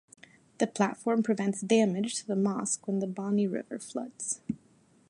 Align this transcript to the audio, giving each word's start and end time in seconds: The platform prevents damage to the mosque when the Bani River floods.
The 0.57 0.65
platform 0.65 1.21
prevents 1.21 1.61
damage 1.61 2.15
to 2.15 2.25
the 2.25 2.35
mosque 2.35 2.87
when 2.87 2.97
the 3.01 3.05
Bani 3.05 3.45
River 3.45 3.77
floods. 3.77 4.41